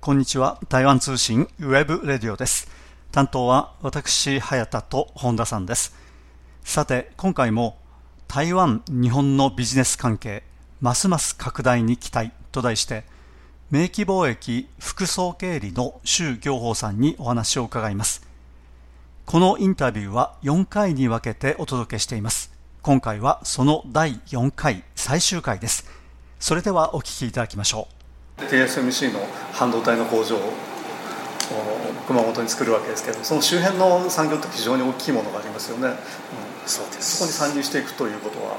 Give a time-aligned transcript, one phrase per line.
[0.00, 0.58] こんにちは。
[0.70, 2.70] 台湾通信 webradio です。
[3.12, 5.94] 担当は私、早田と本田さんです。
[6.64, 7.76] さて、今回も
[8.26, 10.42] 台湾、日本のビジネス関係、
[10.80, 13.04] ますます拡大に期待と題して、
[13.70, 18.26] 明基貿易副総経理の周業峰さんにお話を伺います。
[19.26, 22.50] このインタビューは4回に分けてお届けしています。
[22.80, 25.84] 今回はその第4回最終回です。
[26.38, 27.99] それではお聞きいただきましょう。
[28.48, 29.20] TSMC の
[29.52, 30.40] 半導体の工場を
[32.06, 35.94] 熊本に作るわけですけどその周辺の産業って非常に大きいものがありますよね、うん、
[36.66, 37.18] そうです。
[37.18, 38.56] そこに参入していくということは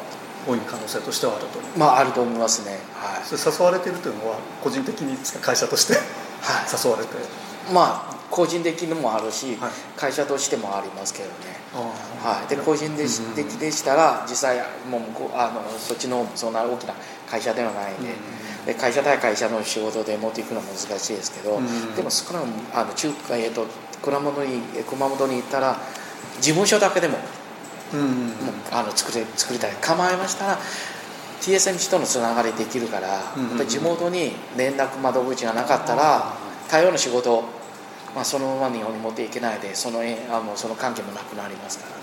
[0.48, 7.12] 大いに可能性としてはあるとまああると思いますね、はい、それ誘われているというのは個人的に会社として誘われて、
[7.72, 11.34] まあ個人的にもあるし、はい、会社としてもありますけどね、
[12.24, 13.06] はい、で個人的
[13.60, 14.58] でしたら実際
[14.90, 15.02] もう
[15.36, 16.94] あのそっちのそんな大きな
[17.30, 18.16] 会社ではないんで、で
[18.80, 21.60] 会社対会社の仕事で持っていくのは難しいですけど、
[21.96, 23.66] でも少なくあの中華、えーと、
[24.02, 25.78] 熊本に熊本に行ったら
[26.40, 27.18] 事務所だけでも,、
[27.94, 28.00] うん。
[28.02, 28.10] もう
[28.72, 29.72] あの作り作りたい。
[29.82, 30.60] 構えましたら
[31.42, 36.34] TSMC とのつながりできるから、やっぱり地元に連絡窓口がなかったら
[36.70, 37.44] 対応の仕事
[38.14, 40.04] まあ、そのまま日本に持っていけないでそのあ
[40.42, 42.02] のその関係もなくなりますから。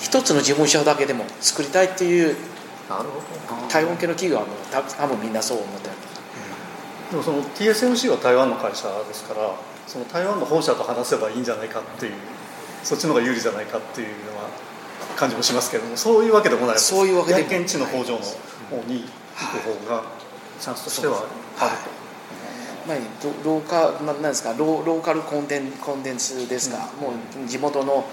[0.00, 2.36] 一つの事務所だけでも作りたいっていう
[2.88, 3.68] なるほど。
[3.68, 5.94] 台湾系の企業はもう多分みんなそう思ってる、
[7.06, 9.54] うん、でもその TSMC は台湾の会社ですから
[9.86, 12.12] その台湾の本社と話せばいいんじゃないかっていう
[12.82, 14.48] そっちの方が有利じゃないかっていうのは
[15.16, 20.04] 感じもしますけれどもそういうわけでもないそういうわけでも現地の工場の方に行く方が
[20.60, 21.24] チャンスとしては
[21.58, 21.96] あると。
[22.86, 23.00] 何
[23.44, 24.52] ローカなんですか？
[24.56, 27.12] ロローカルコンテンコンテンツですか、うん、も
[27.44, 28.04] う地元の,、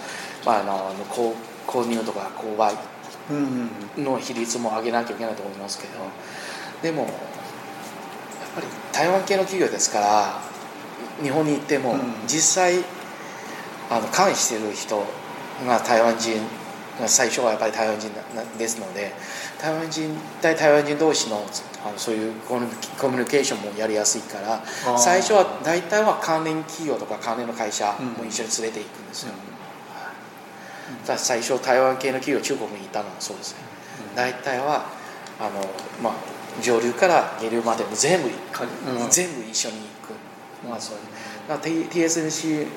[0.43, 1.33] まあ、あの購
[1.67, 2.73] 購入とか購買
[3.97, 5.93] の比率も上げなきゃいけないと思いますけど
[6.81, 7.11] でもやっ
[8.55, 10.41] ぱり台湾系の企業ですから
[11.21, 11.95] 日本に行っても
[12.27, 12.83] 実際
[13.89, 15.03] あの関与してる人
[15.67, 16.41] が台湾人
[17.07, 18.11] 最初はやっぱり台湾人
[18.57, 19.13] ですので
[19.59, 21.43] 台湾人対台湾人同士の
[21.85, 24.63] あのそういうコミュニケーションもやりやすいから
[24.97, 29.52] 最初は大体は関連企業とか関連の会社も一緒に連れていくんですよ、うん、
[31.03, 33.59] 最初台湾系の企業中国にいたのもそうですね、
[34.11, 34.85] うん、大体は
[35.39, 35.61] あの、
[36.01, 36.13] まあ、
[36.61, 41.03] 上流から下流までも全部、うん、全部一緒に行く、まあ、そういう。
[41.89, 42.67] TSMC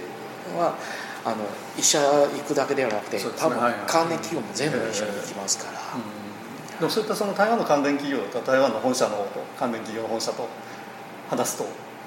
[0.59, 0.75] は
[1.25, 1.37] あの
[1.79, 5.81] 医者行くだけではなくて、ね、多分関連企業も全部一緒に行きますから。
[6.79, 9.27] でもそういったその台湾の関連企業と台湾の本社の
[9.59, 10.47] 関連企業の本社と
[11.31, 11.67] 話すと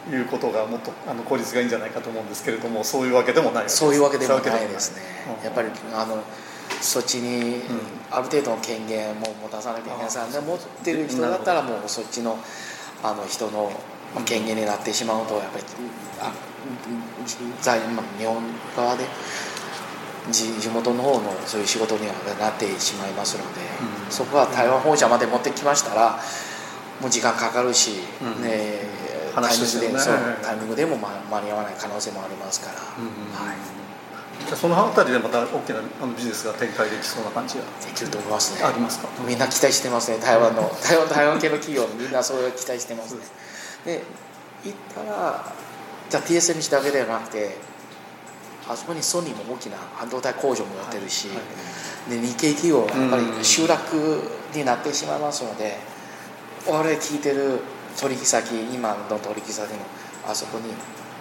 [0.10, 5.02] いうことがもっとあの効率がいいんじゃないかと思うんですけれどもそういうわけでもないそういうわけでもないですね、
[5.40, 6.24] うん、やっぱりあの
[6.82, 7.62] そっちに
[8.12, 12.38] ある程度の権限も持たさなきゃいけないさ、うん、持ってる人だったらもうそっちの
[13.04, 13.72] あの人の
[14.26, 15.64] 権限になってしまうとやっぱり
[16.20, 16.34] あ
[17.62, 18.44] 在日本
[18.76, 19.06] 側で
[20.32, 23.62] 地元の方のそういう仕事にはなってしまいますので、
[24.06, 26.20] うん、そこは台湾本社まで持ってきましたら
[27.02, 28.89] もう時間かかるし、うん、ね、
[29.34, 30.00] タイミングで、ね、
[30.42, 33.58] タイミングでも間に合わない可能性もありますから、うんはい、
[34.48, 35.82] じゃその辺りでまた大きな
[36.16, 38.64] ビジネスが展開できそうな感じができると思いますね。
[38.64, 39.08] ありますか？
[39.28, 40.70] みんな期待してますね台湾の。
[40.84, 43.22] 台湾台湾系の企業みんなそういう期待してますね。
[43.86, 44.04] で
[44.66, 45.54] 行ったら
[46.10, 47.56] じゃあ TSMC だけではなくて
[48.68, 51.38] あそこにソニーも大きな半導体工場もやってるし、はい。
[51.38, 51.44] は
[52.18, 54.22] い、で日系企業はやっぱり集落
[54.54, 55.78] になってしまいますので、
[56.68, 57.62] 我々聞いてる
[58.00, 59.80] 取引先今の取引先の
[60.28, 60.74] あそこに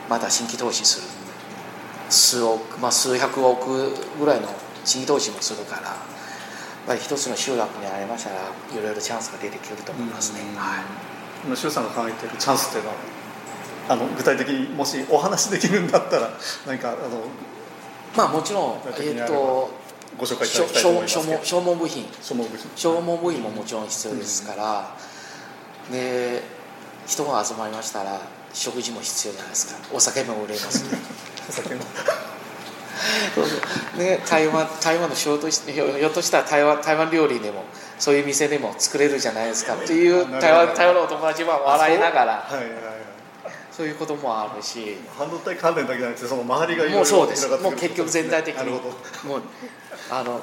[0.09, 1.07] また新規投資する
[2.11, 4.49] 数億、まあ、数百億ぐらいの
[4.85, 5.97] 新規投資もするからやっ
[6.87, 10.41] ぱり一つの集落にありましたらいろいろチャンスが出てくると思いますね。
[10.57, 10.83] は
[11.53, 12.97] い、周さんが考えているチャンスっていうのは
[13.91, 16.31] あの具体的にもしお話できるんだったら
[16.67, 16.99] 何かあの
[18.17, 19.71] まあもちろんえっ、ー、と
[20.19, 21.39] ご紹介いただきたいと思いますけど。
[21.45, 22.05] 消耗部品。
[22.23, 23.43] 消耗部品。
[23.43, 24.97] ももちろん必要ですから、
[25.89, 26.58] うん、で
[27.09, 28.21] 人が集まりましたら
[28.53, 29.97] 食事も必要じゃないですか。
[29.97, 30.85] お酒も売れます。
[30.93, 30.99] ね
[31.49, 31.83] お酒も。
[33.97, 37.65] ね、台湾台湾の仕事ひょっとしたら台湾台湾料理でも
[37.99, 39.75] そういう店でも作れるじゃないですか。
[39.75, 42.73] っていう台湾台湾のお友達は笑いながら、はいはいはい。
[43.73, 44.99] そういうこともあるし。
[45.17, 47.49] 半導体関連だけじゃなくてその周りがいろいろもうそうです。
[47.49, 48.71] もう結局全体的に。
[48.71, 49.43] もう
[50.11, 50.41] あの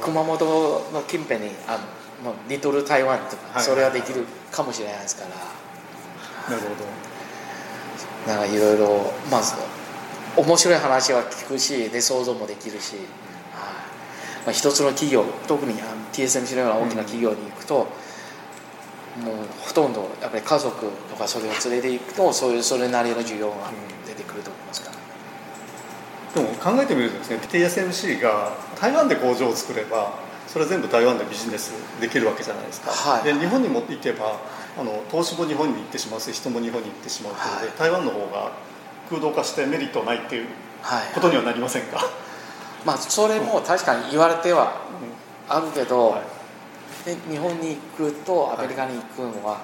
[0.00, 0.44] 熊本
[0.92, 1.78] の近辺にあ
[2.24, 5.59] のリトル台湾とかそれはできるかもしれないですから、
[6.48, 6.68] なるほ
[8.26, 8.32] ど。
[8.32, 9.54] なんかいろいろまず
[10.36, 13.04] 面白い話は聞くしで想像もできるし、はい。
[14.46, 15.74] まあ、一つの企業特に
[16.12, 17.74] TSMC のような大きな企業に行くと、
[19.24, 23.70] もうほとんどやっぱり家族とかそれを連れていくとそういうそれなりの需要が
[24.06, 24.90] 出てくると思いますか
[26.34, 30.14] ら、でも考えてみるとですね TSMC が台湾で工場を作れば
[30.46, 34.38] それ全部台湾でビジネスできるわけじゃないですか、はい、で日本に持っていけば
[34.78, 38.52] あの投資も日本に行ってしまうし人も日本に行ってしまうというので、はい、台湾の方が
[39.08, 40.46] 空洞化してメリットないっていう
[41.14, 42.06] ことにはなりませんか、はい、
[42.86, 44.82] まあそれも確かに言われては
[45.48, 46.16] あるけど、
[47.04, 49.60] で日本に行くとアメリカに行くのは、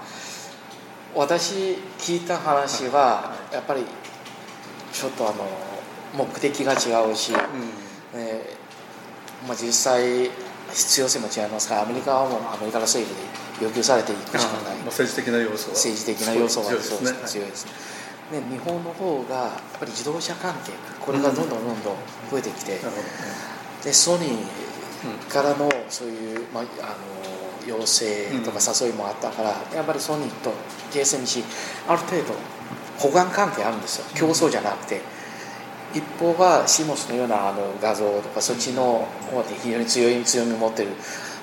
[1.15, 3.85] 私聞いた話はやっぱり
[4.93, 5.47] ちょっとあの
[6.17, 7.39] 目的が違うし、うん。
[8.15, 8.57] え
[9.47, 10.31] まあ、実際
[10.73, 13.21] 必要性も違いますからアメリカはもうアメリカの政府
[13.61, 15.75] で要求されていくしかない、まあ、政治的な要素は。
[15.75, 17.03] 政治的な要素はそうです。
[17.03, 17.67] ね強いです、
[18.33, 21.97] ね、日本の方がやっぱり自動車関係これがどんどんどんどん
[22.31, 22.81] 増えてきて、うん、
[23.83, 27.17] でソニーからのそういう、まあ、あの
[27.67, 28.07] 要請
[28.45, 30.53] とか誘いもあったから、やっぱりソニーと
[30.93, 31.43] TSMC
[31.89, 32.35] ある程度
[32.99, 34.07] 保管関係あるんですよ。
[34.15, 35.01] 競争じゃなくて、
[35.95, 39.07] 一方はシモスのようなあの画像とかそっちの
[39.63, 40.91] 非常に強い強みを持ってる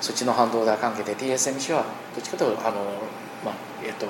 [0.00, 2.76] そっちの半導体関係で TSMC はどっちかというとあの、
[3.44, 4.06] まあえっと、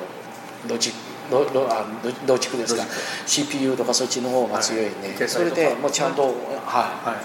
[0.69, 0.93] ロジ
[1.31, 1.87] ロロあ
[2.27, 2.85] 同畜ですか。
[3.27, 7.17] CPU とかそっちの方が強いんで、はい、それでもうちゃんと、はい、は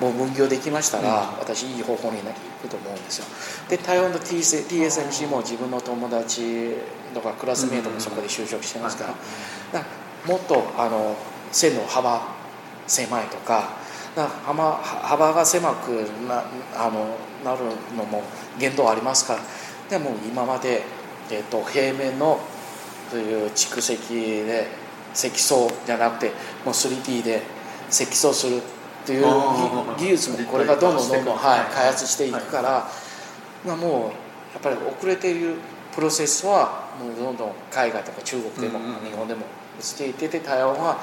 [0.00, 0.02] い。
[0.02, 2.22] もう分業できましたら、うん、私いい方法にい
[2.60, 3.26] くと思うんですよ。
[3.68, 6.74] で台湾の TSMC も自分の友達
[7.14, 9.04] とかクラスメートもそこで就職してますか
[9.72, 9.86] ら,、か
[10.26, 11.14] らもっとあの
[11.52, 12.31] 線の幅
[12.92, 13.70] 狭いとか
[14.14, 15.88] だ幅幅が狭く
[16.28, 16.44] な
[16.76, 17.64] あのなる
[17.96, 18.22] のも
[18.58, 19.40] 限度ありますから。
[19.88, 20.82] でも今まで、
[21.30, 22.40] えーと、平面の
[23.10, 24.66] という蓄積で
[25.12, 26.32] 積層じゃなくても
[26.66, 27.42] う 3D で
[27.90, 28.60] 積層するっ
[29.04, 29.24] ていう
[29.98, 32.88] 技術もこれがどんどんどんどん、はい、開発していくから、
[33.66, 33.92] まあ、もう
[34.54, 35.56] やっぱり遅れている
[35.94, 39.42] プロセスはもうどんどん海外とか中国でも日本でも
[39.78, 40.98] 落ちていってて台湾は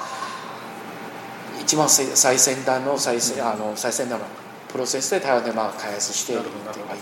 [1.60, 4.26] 一番最先端の最先あの最先端の
[4.68, 7.00] プロセスで台湾でまあ開発しているっていうのがいい。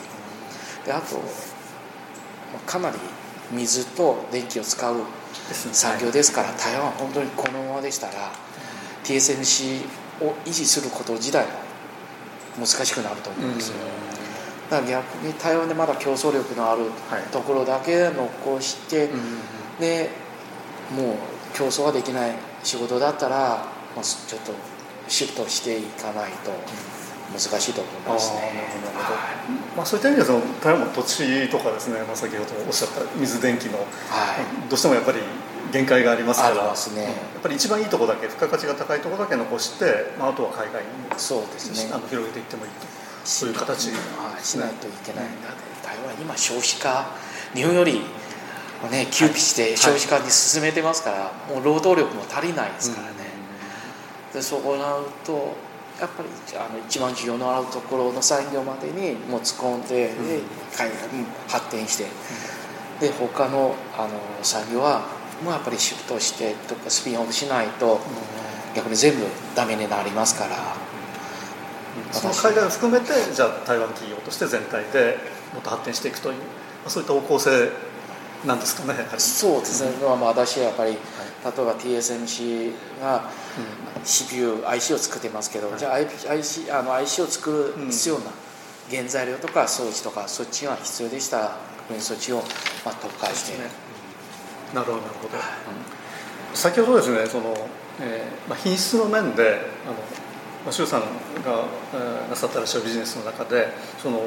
[0.85, 1.21] であと
[2.67, 2.97] かなり
[3.53, 4.97] 水と電気を使う
[5.73, 8.33] 産業ですから台湾は本当にこのままでしたら
[9.05, 9.83] TSMC
[10.21, 11.47] を維持すること自体
[12.59, 13.77] 難しくなると思うんですよ、
[14.71, 16.91] だから逆に台湾でまだ競争力のある
[17.31, 19.09] ところだけ残して、
[19.79, 20.11] で
[20.95, 21.17] もう
[21.55, 22.35] 競争ができない
[22.65, 23.65] 仕事だったら、
[23.99, 24.53] まあ、ちょっと
[25.09, 26.55] シフトしていかないと
[27.35, 28.53] 難しいと思いますね。
[29.77, 33.85] まあ、そういった意味ではその台湾の土地とかですね、まあ、先ほどおっしゃった水電気の、は
[34.39, 35.19] い、どうしてもやっぱり
[35.73, 41.91] 限界がありますから、ね、やっぱり一番いいところだけ付加価値が高いところだけ残して、まあ、あとは海外にそうですね。
[41.93, 42.87] あの広げていってもいいと。
[43.25, 45.51] そういう形、はい、しないといけないんだ、
[45.83, 47.11] 台湾今少子化
[47.53, 48.01] 日本より
[48.91, 53.28] ね、急ピして少子化に進めてますから、はい、もう労働力も足りないですからね、うん、
[54.33, 55.57] でそうなると
[56.01, 60.15] やっぱりあの一番需要のあるところの産業までにもう突っ込んでで、うん、
[61.49, 62.07] 発展して、
[63.01, 64.11] で他のあの
[64.43, 65.07] 産業は
[65.43, 68.01] もやっぱりシフトしてとかスピンオフしないと
[68.75, 69.25] 逆に全部
[69.57, 70.77] ダメになりますから、
[72.13, 75.19] その海外を含めてじゃあ台湾企業として全体で
[75.53, 76.41] もっと発展していくという
[76.87, 77.71] そういった方向性
[78.47, 81.01] なんですかねそうですね、まあ、私はやっぱり、例え
[81.43, 83.31] ば TSMC が
[84.05, 88.31] CPU、IC を作ってますけど、じゃあ IC, あの IC を作る必要な
[88.91, 91.39] 原材料とか装置とかそっちが必要でした。
[91.39, 92.37] らそっちを
[92.85, 93.59] まあ特化して、
[94.75, 95.35] なるほどなるほど、
[96.55, 97.55] 先ほどですねその、
[98.01, 101.07] えーまあ、品質の面であの、まあ、周さんが、
[101.95, 103.69] えー、なさってらっしゃるビジネスの中で
[103.99, 104.21] その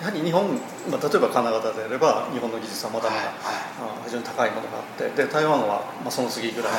[0.00, 0.44] やはり日本、
[0.90, 3.32] まあ、例えば金型であれば日本の技術はまだまだ、はいは
[4.02, 6.72] い、非常に高いものがあってで台湾は、まあ、その次ぐらい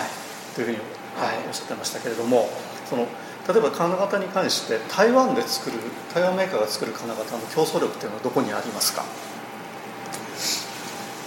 [0.56, 0.78] というふうに、
[1.18, 2.50] はい、おっしゃってましたけれども
[2.90, 3.08] その
[3.48, 5.78] 例えば金型に関して台湾で作る
[6.14, 9.04] 台湾メーカーが作る金型の競争力っていうのはどこにありますか？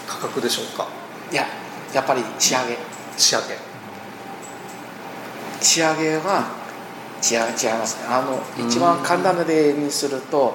[0.06, 0.86] 価格でしょうか？
[1.32, 1.44] いや
[1.92, 2.78] やっぱり仕上げ。
[3.16, 3.58] 仕上げ。
[5.60, 6.52] 仕上げは
[7.20, 8.06] 違違いますね。
[8.08, 10.54] あの一番簡単な例にすると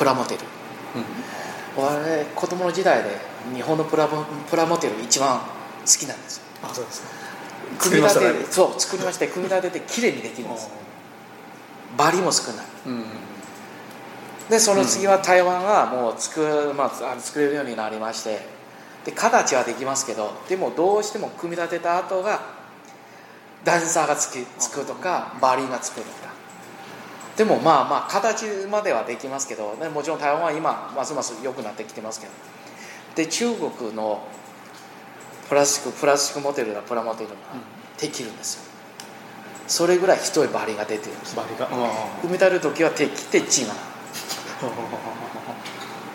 [0.00, 0.40] プラモデル、
[0.96, 3.10] うん、子供の時代で
[3.54, 5.44] 日本のプラプラモデル一番好
[5.84, 6.44] きなんですよ。
[6.62, 7.08] あそうですか。
[7.78, 10.70] 組み立て、ね、そう作りまして組み立ててきれいにできるんです
[11.98, 13.04] バリも少ない、うん。
[14.48, 18.40] でその次は台湾はもう作,、まあ、作れるようになりまして。
[19.04, 22.40] で形はできますけどでもどうしても組み立てた後が
[23.64, 26.29] 段差がつきつくとかバリがつくとか
[27.40, 32.32] でもまあまあ形まではできますけど、ね、もちろん台湾は今ますます良くなってきてますけど。
[33.16, 34.20] で中国の
[35.48, 37.36] プラスチックプラスチックモデルだプラモデルが
[37.98, 38.60] できるんですよ、
[39.66, 41.34] それぐらい太いバリが出てるんです。
[41.34, 41.66] バリが。
[42.20, 43.46] 組み立てる時は できて違う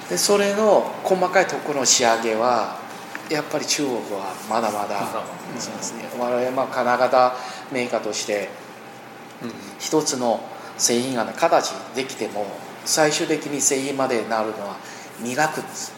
[0.07, 2.77] でそれの細かいところの仕上げは
[3.31, 4.99] やっぱり中国はまだまだ
[5.57, 6.07] そうですね。
[6.19, 7.35] 我々まあ金型
[7.71, 8.49] メーカーとして
[9.79, 12.45] 一つの製品が、ね、形できても
[12.83, 14.77] 最終的に製品までなるのは
[15.21, 15.93] 磨くんです。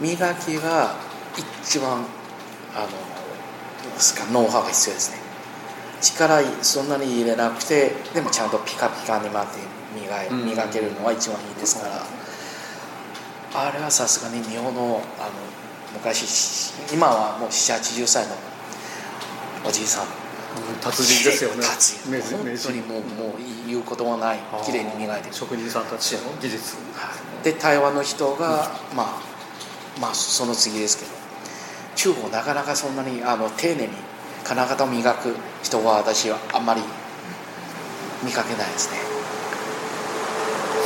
[0.00, 0.94] 磨きが
[1.62, 2.04] 一番
[2.74, 2.86] あの
[3.94, 5.18] ですかノウハウが必要ですね。
[6.00, 9.58] 力そんなに入れなくてでもちゃんとピカピカにまって
[9.94, 12.02] 磨い磨けるのが一番いいですから、
[13.54, 14.80] あれはさすがに日本の
[15.18, 15.30] あの
[15.92, 18.34] 昔今はもう780歳の
[19.66, 20.19] おじいさん
[20.82, 21.62] 達人ですよね。
[21.62, 22.20] 達人。
[22.20, 26.76] 本当にもうもう言うこともない綺麗に磨いてる職人さんたちの技術。
[27.44, 29.20] で台湾の人が、まあ
[30.00, 31.10] まあその次ですけど
[31.96, 33.88] 中国なかなかそんなにあの丁寧に
[34.44, 36.80] 金型を磨く人は私はあんまり
[38.24, 38.98] 見かけないですね。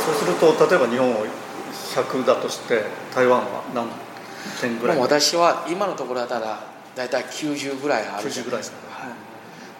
[0.05, 1.25] そうすると例えば日本を
[1.95, 3.87] 100だとして台湾は何
[4.61, 4.99] 点ぐらい？
[4.99, 6.59] 私は今のところだったら
[6.95, 8.94] 大体90ぐらいある90ぐらいですか、はい、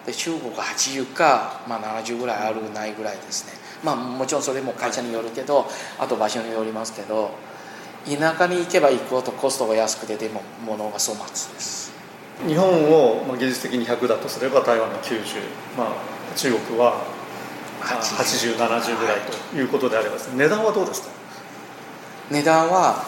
[0.06, 3.52] で中国は80か、まあ、70ぐらいあるないぐらいですね。
[3.82, 5.66] まあもちろんそれも会社によるけど
[5.98, 7.30] あと場所によりますけど
[8.06, 11.92] 田舎に行けば行くほどコストが安くてでも物が粗末です。
[12.46, 15.16] 日本を技術的に100だとすれば台湾が90、
[15.76, 17.02] まあ、中国は
[17.80, 19.20] 8070ぐらい
[19.52, 21.08] ということであれば、値段はどうですか？
[22.30, 23.02] 値段は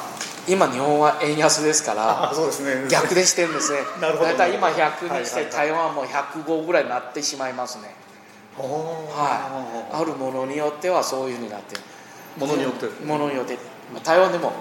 [0.49, 3.81] 今日本は円安ですからそうです、ね、逆でしてるんですね。
[4.01, 4.31] なるほど。
[4.31, 7.95] 大体今100にして台湾はもう105ぐらいになってしまいますね。
[8.57, 8.65] は
[9.93, 9.95] い。
[9.95, 11.83] あるものによってはそういうふうになってる。
[12.37, 12.87] ものによって。
[13.05, 13.59] ものによって。
[14.03, 14.53] 台湾でも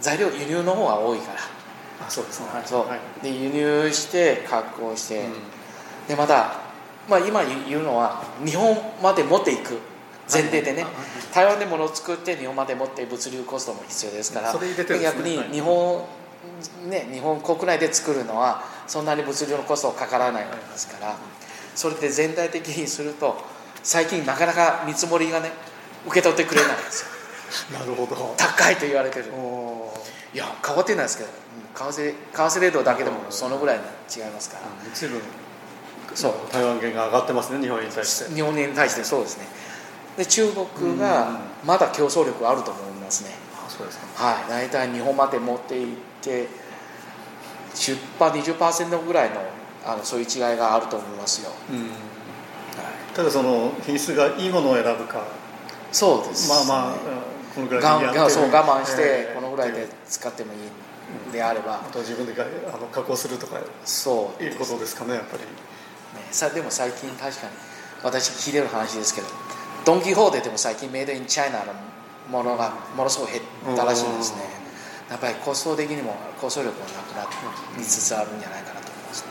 [0.00, 1.38] 材料輸入の方が多いから。
[2.06, 5.32] あそうですね、そう、はい、で輸入して加工して、うん、
[6.08, 6.56] でまた、
[7.08, 9.78] まあ、今言うのは日本まで持っていく
[10.30, 10.86] 前提でね、
[11.34, 14.58] 台湾で物を作って日本まで持って物流コストも必要ですから、ね、
[15.02, 16.04] 逆に日本、
[16.88, 21.16] ね、日本国内で作るのはそんなに物流のコストかからないわけですから
[21.74, 23.36] それで全体的にすると
[23.82, 25.50] 最近なかなか見積もりがね
[26.06, 27.08] 受け取ってくれないんですよ。
[27.78, 28.34] なるほど。
[28.36, 29.26] 高いと言われてる。
[30.34, 31.30] いや変わってないですけど
[31.74, 34.62] 為替為替レートだけでもそのぐらい違いますから、
[34.94, 35.20] 随分
[36.14, 36.32] そう。
[36.50, 38.34] 台湾元が上がってますね日本に対して。
[38.34, 39.46] 日本に対してそうですね
[40.16, 44.24] で中国がまだ競争力あると思いますね、あそうですか。
[44.24, 44.50] はい。
[44.50, 46.48] 大体日本まで持っていって
[47.74, 49.36] 10%、20%ぐらいの
[49.84, 51.78] あのそういう違いがあると思いますよ、うん。
[51.78, 51.88] はい、
[53.14, 55.24] ただその品質がいいものを選ぶか。
[55.90, 56.94] そうです、ね、まあまあ
[57.54, 58.30] このぐらいでやって。
[58.30, 65.48] そう我慢してこのぐらいで使ってもいいであれば、あと自分であの加工するとかそういうことですかねやっぱり、ね、
[66.30, 67.52] さでも最近確かに
[68.02, 69.26] 私聞いてる話ですけど
[69.84, 71.72] ドン・キホーテでも最近メイドインチャイナの
[72.30, 74.42] ものがものすごく減ったらしいんですね。
[75.10, 77.26] やっぱりコスト的にも構想力がなくな
[77.76, 79.28] りつつあるんじゃないかなと思いますね。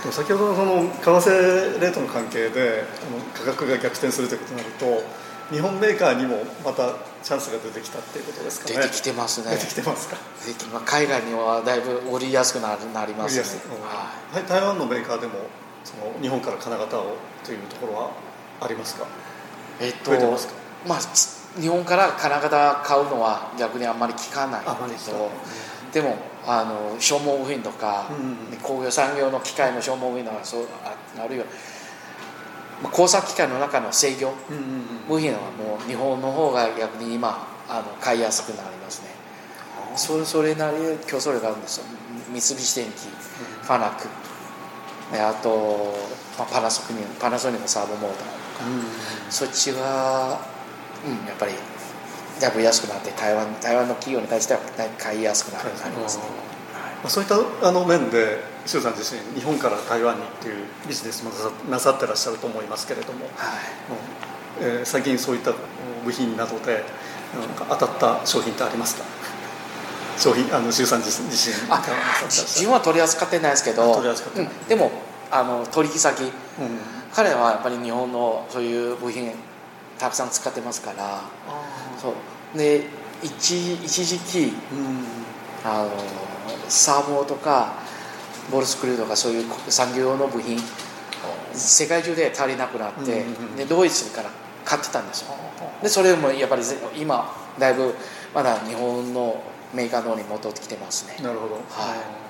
[0.00, 2.84] でも先ほどのその為替レートの関係で
[3.34, 5.04] 価格が逆転するということになると
[5.54, 8.76] 日本メーカーにもまたチャンスが出てきたっていうことですかね。
[8.76, 9.50] 出てきてますね。
[9.50, 10.16] 出てきてますか？
[10.86, 13.44] 海外にはだいぶ売りやすくななりますね、
[13.84, 15.34] はい、台湾のメーカーでも
[15.84, 18.10] その日本から金型をというところは
[18.60, 19.06] ありますか？
[19.80, 20.12] えっと
[20.86, 21.00] まあ
[21.60, 24.66] 日本から金型買うのは逆にあんまり聞かないけ
[25.10, 25.30] ど、
[25.86, 30.66] うん、でもあの消耗部品とか、うん、工業産業の機械の消耗部品とかそう
[31.18, 31.46] あるいは
[32.92, 34.32] 工作機械の中の制御
[35.08, 39.08] 部品はもう日本の方が逆に今あの買いやすくなりますね。
[39.96, 41.84] それそれなりに競争力があるんですよ。
[42.32, 43.08] 三菱電機、
[43.62, 44.08] ファナック。
[45.12, 45.94] あと、
[46.38, 48.39] まあ、パナソニックパナソニックのサーボモーター
[49.30, 50.40] そっちは、
[51.06, 51.52] うん、やっぱり
[52.40, 54.60] だいぶ安くなって台湾台湾の企業に対しては
[54.98, 56.24] 買いやすくなりますね、
[57.02, 61.30] まあ、そういったあの面で周さん自身日本から台湾にっていうビジネスも
[61.70, 63.58] なさってらっしゃると思いますけれども、はい。
[64.60, 65.52] えー、最近そういった
[66.04, 66.84] 部品などで
[67.68, 69.04] 当たった商品ってありますか？
[70.18, 71.56] 商品あの周さん自身自身。
[72.28, 74.90] 自分は取り扱ってないですけど、うん、でも
[75.30, 76.30] あの取引先、うん
[77.14, 79.32] 彼はやっぱり日本のそういう部品
[79.98, 81.20] たくさん使ってますから
[81.98, 82.14] そ
[82.54, 82.58] う。
[82.58, 82.84] で
[83.22, 84.52] 一一時期、うん、
[85.64, 85.90] あの
[86.68, 87.74] サーモとか
[88.50, 90.58] ボールスクリューとかそういう産業の部品
[91.52, 93.24] 世界中で足りなくなって、
[93.56, 94.30] でドイツから
[94.64, 95.34] 買ってたんですよ。
[95.82, 96.62] でそれもやっぱり
[96.96, 97.94] 今だいぶ
[98.34, 99.42] まだ日本の
[99.74, 101.22] メーカーの方に戻ってきてますね。
[101.22, 102.29] なるほど、はい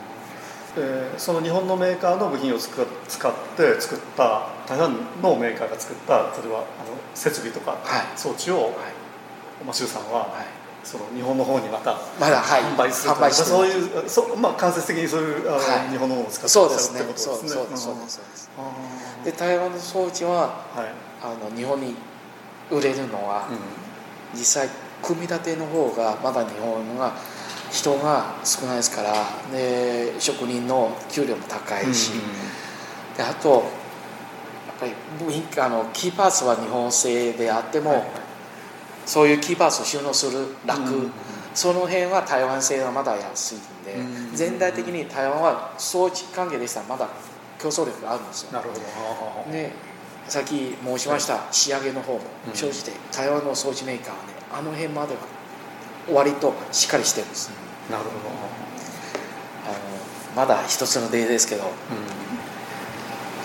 [0.76, 2.70] でその日本のメーカーの部品を使
[3.08, 6.66] 使って作った台湾のメーカーが作った例えばあの
[7.14, 7.76] 設備とか
[8.16, 8.66] 装置を、はい。
[9.64, 10.60] まあ、周さんは、はい。
[10.82, 17.00] その日本の方にまたまだ、はい、販売するとか、そういうそ、まあ、間接的にそういうあの、はい、日本のものを使ってそうですね。
[17.16, 18.50] そうそうですそうですそうです。
[19.24, 21.94] で台湾の装置は、はい、あの日本に
[22.70, 24.68] 売れるのは、うん、実際
[25.02, 27.12] 組み立ての方がまだ日本が
[27.70, 29.14] 人が少ないですから
[29.52, 32.16] で職人の給料も高いし、う
[33.14, 33.62] ん、であとやっ
[34.80, 34.92] ぱり
[35.58, 38.30] あのキーパーツは日本製であっても、はい
[39.10, 41.10] そういうキーパーツを収納する楽、うん、
[41.52, 47.08] その辺は台湾製はまだ安いんで、うん、全体的に台湾は装置関係でしたらまだ
[47.58, 48.52] 競争力があるんですよ。
[48.52, 49.52] なるほど。
[49.52, 49.72] で
[50.28, 52.20] さっき申しました仕上げの方も。
[52.54, 55.20] 生じて、台湾の装置メーカーはねあの辺までは
[56.14, 57.50] 割としっかりしてるんです、
[57.90, 58.16] なるほど。
[59.66, 59.74] あの
[60.36, 61.64] まだ一つの例ですけど、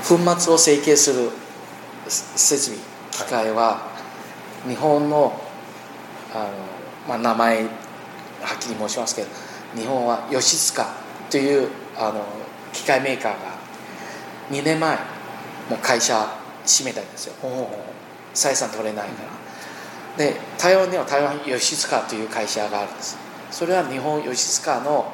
[0.07, 1.29] 粉末を成形する
[2.07, 2.79] 設備
[3.11, 3.87] 機械は、
[4.67, 5.39] 日本の
[6.33, 6.49] あの、
[7.07, 7.69] まあ、名前は
[8.55, 9.27] っきり申しますけど
[9.75, 10.85] 日本は吉塚
[11.29, 12.25] というあの
[12.73, 13.55] 機械メーカーが
[14.51, 14.97] 2年前
[15.69, 16.27] もう会社
[16.65, 17.33] 閉めたんですよ。
[18.33, 19.29] 採算取れないから、
[20.17, 23.17] で台湾には台湾吉塚という会社があるんです。
[23.51, 25.11] それは日本吉塚の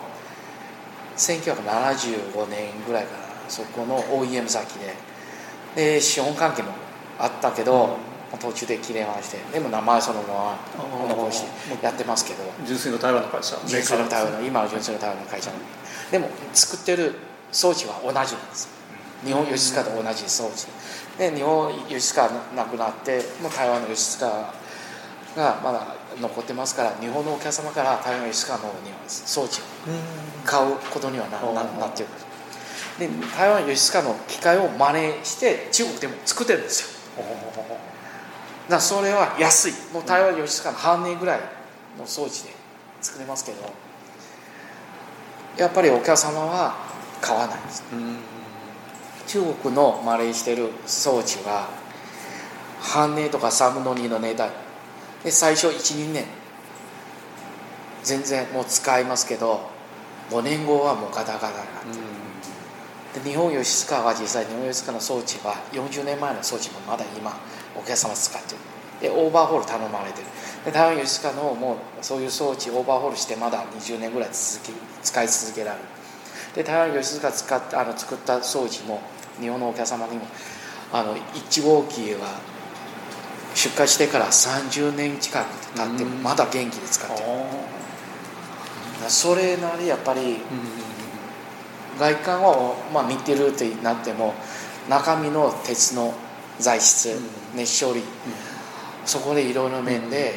[1.17, 4.93] 1975年ぐらいからそこの OEM 先で。
[5.75, 6.73] で資本関係も
[7.17, 7.95] あったけど、
[8.39, 9.37] 途中で切れまして。
[9.53, 12.43] でも名前そのまま残してやってますけど。
[12.65, 13.57] 純粋の台湾の会社。
[13.65, 14.41] 純粋の台湾の。
[14.41, 15.51] 今は純粋の台湾の会社
[16.11, 16.19] で。
[16.19, 17.15] も作ってる
[17.51, 18.69] 装置は同じなんです。
[19.25, 20.67] 日本吉塚と同じ装置。
[21.17, 24.53] で日本吉塚なくなってもう台湾の吉塚
[25.35, 29.63] がまだ残ってますから日本のお客様から台湾吉塚の方には装置を
[30.45, 32.09] 買うことにはなななってる。
[32.99, 36.81] で台湾吉塚の機械を真似して中国でも作ってるんです
[37.17, 37.25] よ。
[38.69, 39.73] だそれは安い。
[39.93, 41.39] もう台湾吉塚の半年ぐらい
[41.97, 42.49] の装置で
[43.01, 43.57] 作れますけど
[45.57, 46.75] やっぱりお客様は
[47.19, 47.83] 買わないんです、
[49.27, 51.69] 中国のマレーしてる装置は
[52.79, 54.49] 半年とか3分の2の値段
[55.23, 56.25] で最初12年。
[58.03, 59.61] 全然もう使いますけど
[60.31, 61.65] 5年後はもうガタガタになっ
[63.13, 63.19] て。
[63.19, 67.37] で日本吉塚は実際日本吉塚の装置は40年前の装置もまだ今
[67.75, 68.57] お客様使ってる。
[69.01, 70.27] でオーバーホール頼まれてる。
[70.65, 75.83] で台湾吉塚のもうそういう装置オーバーホールしてまだ20年ぐらい続き使い続けられる。
[76.55, 79.01] で台湾吉塚使っあの作った装置も
[79.39, 80.25] 日本のお客様にも
[80.93, 82.39] あの1号機は
[83.61, 85.45] 出荷してから30年近く
[85.75, 87.29] 経ってまだ元気で使ってる
[89.07, 90.37] それなりやっぱり
[91.99, 94.33] 外観をまあ見てるってなっても
[94.89, 96.11] 中身の鉄の
[96.57, 97.15] 材質
[97.55, 98.01] 熱処理
[99.05, 100.33] そこでいろいろ面で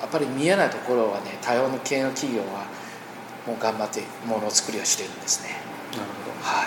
[0.00, 2.64] やっぱり見えないところはね台湾の系の企業は
[3.46, 5.50] もう頑張ってものづくりをしてるんですね。
[5.92, 6.36] なるほど。
[6.42, 6.64] は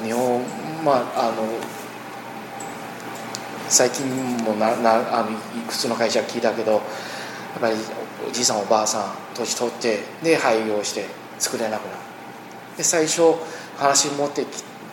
[0.00, 0.04] い。
[0.04, 0.42] 日本
[0.82, 1.42] まああの
[3.68, 4.06] 最近
[4.38, 5.34] もななあのい
[5.66, 6.80] くつの会社聞いたけどやっ
[7.60, 7.76] ぱり
[8.28, 11.06] おじいさんおばあさん年取ってで廃業して
[11.38, 11.96] 作れなくなる。
[12.76, 13.34] で最初
[13.76, 14.44] 話持って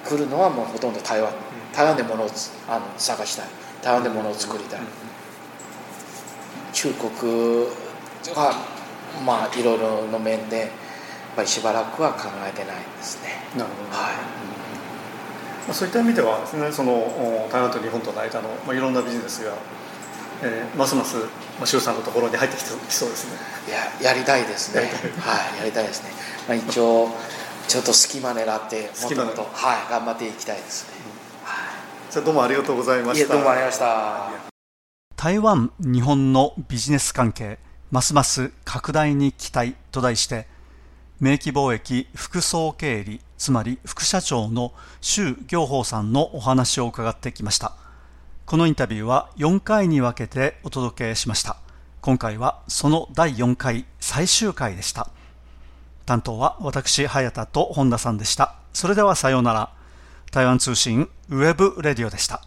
[0.05, 1.31] くるのはもうほとんど台湾。
[1.73, 2.29] 台湾で物を
[2.69, 3.47] あの探したい。
[3.81, 4.79] 台湾で物を作りたい、
[6.71, 7.65] 中国
[8.35, 8.53] は
[9.25, 10.69] まあいろいろの面でやっ
[11.35, 13.43] ぱりしばらくは考えてないですね。
[13.57, 14.15] なるほど、はい。
[14.15, 14.52] まあ、
[15.71, 19.53] そういった意味ではですねその台湾と日本との間の、まあ、いろんなビジネスが、
[20.43, 21.23] えー、ますます、ま
[21.63, 23.37] あ、周さんのところに入ってきそうですね。
[23.67, 23.71] い
[24.05, 24.81] ややりたいですね。
[25.19, 26.09] はいやりたいですね、
[26.47, 27.09] まあ、一応
[27.67, 31.03] ちょっと隙間狙ってもっともっと、はい、頑張っていきたいですね。
[32.11, 33.33] じゃどうもありがとうございました。
[33.33, 34.53] どうもありがとうございました。
[35.15, 37.57] 台湾、日本のビジネス関係、
[37.89, 40.45] ますます拡大に期待と題して、
[41.23, 47.77] 名機貿易副総経理、つまり副社長の周行宝さんのお話を伺ってきました。
[48.45, 51.55] このインタビューは4回に分けてお届けしました。
[52.01, 55.11] 今回はその第4回最終回でした。
[56.05, 58.55] 担当は私、早田と本田さんでした。
[58.73, 59.69] それではさようなら。
[60.29, 62.41] 台湾通信 webradio でした。